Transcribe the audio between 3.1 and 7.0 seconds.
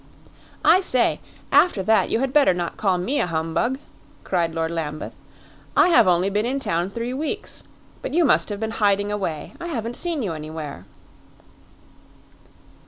a humbug!" cried Lord Lambeth. "I have only been in town